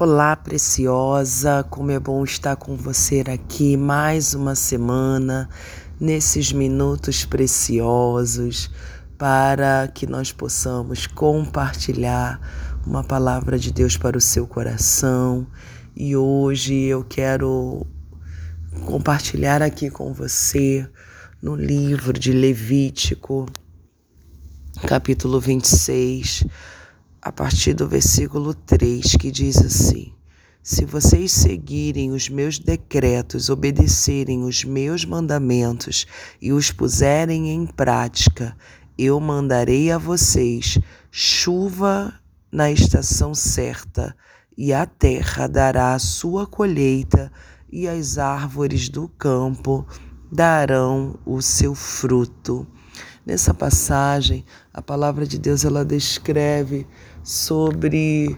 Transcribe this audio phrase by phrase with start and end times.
[0.00, 5.48] Olá, preciosa, como é bom estar com você aqui mais uma semana,
[5.98, 8.70] nesses minutos preciosos,
[9.18, 12.40] para que nós possamos compartilhar
[12.86, 15.44] uma palavra de Deus para o seu coração.
[15.96, 17.84] E hoje eu quero
[18.84, 20.88] compartilhar aqui com você
[21.42, 23.46] no livro de Levítico,
[24.86, 26.44] capítulo 26
[27.20, 30.12] a partir do versículo 3, que diz assim:
[30.62, 36.06] Se vocês seguirem os meus decretos, obedecerem os meus mandamentos
[36.40, 38.56] e os puserem em prática,
[38.96, 40.78] eu mandarei a vocês
[41.10, 42.14] chuva
[42.50, 44.16] na estação certa,
[44.56, 47.30] e a terra dará a sua colheita,
[47.70, 49.86] e as árvores do campo
[50.32, 52.66] darão o seu fruto.
[53.28, 54.42] Nessa passagem,
[54.72, 56.86] a palavra de Deus ela descreve
[57.22, 58.34] sobre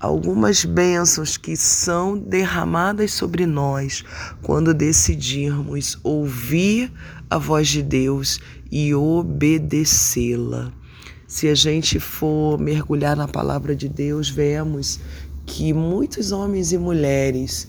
[0.00, 4.04] algumas bênçãos que são derramadas sobre nós
[4.42, 6.92] quando decidirmos ouvir
[7.30, 10.72] a voz de Deus e obedecê-la.
[11.24, 14.98] Se a gente for mergulhar na palavra de Deus, vemos
[15.46, 17.68] que muitos homens e mulheres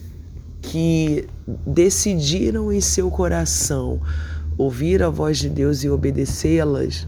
[0.59, 1.27] que
[1.67, 4.01] decidiram em seu coração
[4.57, 7.07] ouvir a voz de Deus e obedecê-las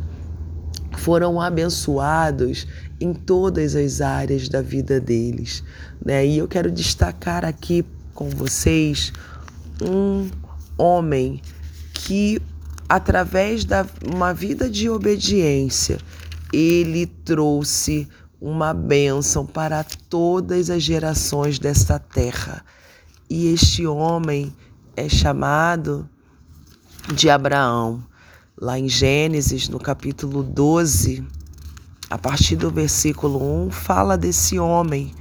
[0.98, 2.68] foram abençoados
[3.00, 5.64] em todas as áreas da vida deles.
[6.04, 6.26] Né?
[6.26, 9.12] E eu quero destacar aqui com vocês
[9.82, 10.30] um
[10.78, 11.42] homem
[11.94, 12.42] que,
[12.88, 13.76] através de
[14.14, 15.98] uma vida de obediência,
[16.52, 18.08] ele trouxe
[18.40, 22.64] uma bênção para todas as gerações desta terra.
[23.30, 24.54] E este homem
[24.96, 26.08] é chamado
[27.14, 28.04] de Abraão.
[28.60, 31.24] Lá em Gênesis, no capítulo 12,
[32.10, 35.14] a partir do versículo 1, fala desse homem,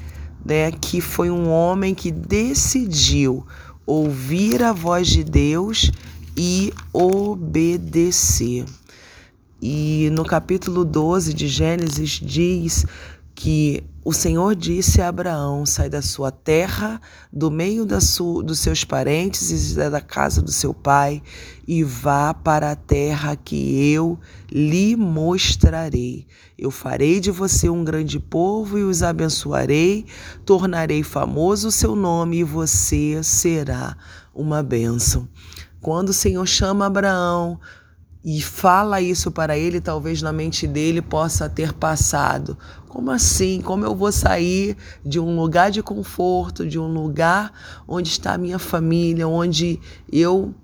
[0.44, 3.44] né, que foi um homem que decidiu
[3.84, 5.90] ouvir a voz de Deus
[6.36, 8.64] e obedecer.
[9.60, 12.86] E no capítulo 12 de Gênesis diz
[13.34, 17.00] que o Senhor disse a Abraão: sai da sua terra,
[17.32, 21.22] do meio da sua, dos seus parentes e da casa do seu pai,
[21.66, 24.18] e vá para a terra que eu
[24.52, 26.26] lhe mostrarei.
[26.58, 30.04] Eu farei de você um grande povo e os abençoarei,
[30.44, 33.96] tornarei famoso o seu nome e você será
[34.34, 35.26] uma bênção.
[35.80, 37.58] Quando o Senhor chama Abraão,
[38.24, 42.56] e fala isso para ele, talvez na mente dele possa ter passado.
[42.88, 43.60] Como assim?
[43.60, 47.52] Como eu vou sair de um lugar de conforto, de um lugar
[47.86, 49.78] onde está a minha família, onde
[50.10, 50.54] eu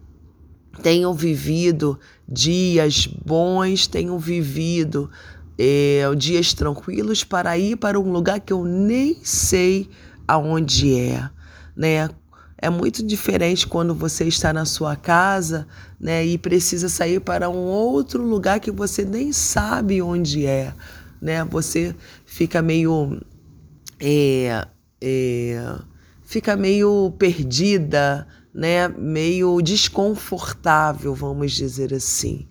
[0.82, 5.10] tenho vivido dias bons, tenho vivido
[5.59, 9.91] é, dias tranquilos para ir para um lugar que eu nem sei
[10.27, 11.28] aonde é,
[11.77, 12.09] né?
[12.62, 15.66] É muito diferente quando você está na sua casa
[15.98, 20.75] né, e precisa sair para um outro lugar que você nem sabe onde é.
[21.22, 21.43] Né?
[21.47, 23.19] Você fica meio.
[23.98, 24.66] É,
[25.00, 25.75] é,
[26.22, 28.88] fica meio perdida, né?
[28.88, 32.47] meio desconfortável, vamos dizer assim.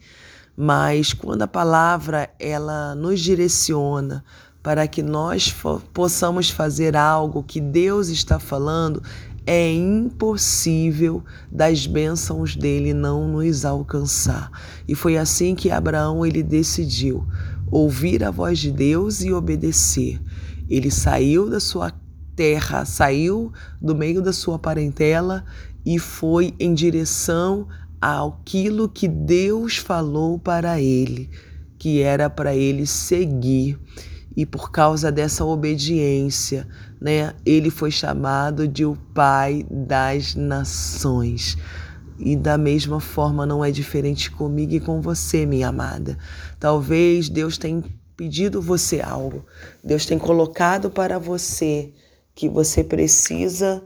[0.57, 4.23] Mas quando a palavra ela nos direciona
[4.61, 5.55] para que nós
[5.93, 9.01] possamos fazer algo que Deus está falando,
[9.51, 14.51] é impossível das bênçãos dele não nos alcançar.
[14.87, 17.25] E foi assim que Abraão ele decidiu
[17.71, 20.21] ouvir a voz de Deus e obedecer.
[20.69, 21.91] Ele saiu da sua
[22.35, 23.51] terra, saiu
[23.81, 25.43] do meio da sua parentela
[25.83, 27.67] e foi em direção
[27.99, 31.27] àquilo que Deus falou para ele,
[31.79, 33.79] que era para ele seguir
[34.39, 36.65] e por causa dessa obediência,
[37.01, 41.57] né, ele foi chamado de o pai das nações.
[42.17, 46.17] E da mesma forma não é diferente comigo e com você, minha amada.
[46.57, 47.83] Talvez Deus tenha
[48.15, 49.45] pedido você algo.
[49.83, 51.91] Deus tem colocado para você
[52.33, 53.83] que você precisa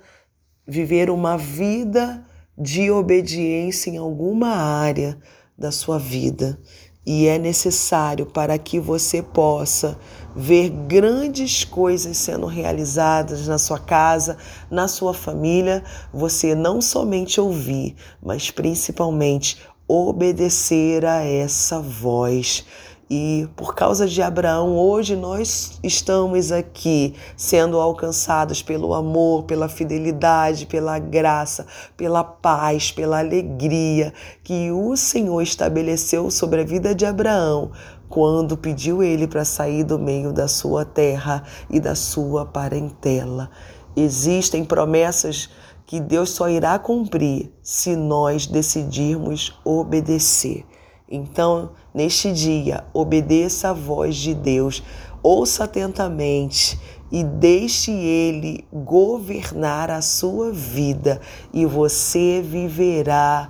[0.67, 2.23] viver uma vida
[2.55, 5.17] de obediência em alguma área
[5.57, 6.59] da sua vida
[7.05, 9.97] e é necessário para que você possa
[10.35, 14.37] ver grandes coisas sendo realizadas na sua casa,
[14.69, 15.83] na sua família,
[16.13, 19.57] você não somente ouvir, mas principalmente
[19.87, 22.65] obedecer a essa voz
[23.09, 30.65] e por causa de Abraão, hoje nós estamos aqui sendo alcançados pelo amor, pela fidelidade,
[30.65, 31.65] pela graça,
[31.97, 34.13] pela paz, pela alegria
[34.43, 37.71] que o Senhor estabeleceu sobre a vida de Abraão
[38.07, 43.49] quando pediu ele para sair do meio da sua terra e da sua parentela.
[43.95, 45.49] Existem promessas
[45.85, 50.65] que Deus só irá cumprir se nós decidirmos obedecer.
[51.09, 54.81] Então, neste dia, obedeça a voz de Deus,
[55.21, 56.79] ouça atentamente
[57.11, 61.21] e deixe Ele governar a sua vida
[61.53, 63.49] e você viverá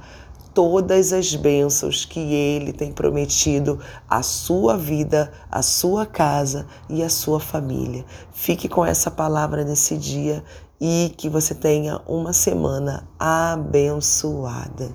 [0.54, 3.80] todas as bênçãos que Ele tem prometido
[4.10, 8.06] à sua vida, à sua casa e à sua família.
[8.32, 10.44] Fique com essa palavra nesse dia
[10.80, 14.92] e que você tenha uma semana abençoada.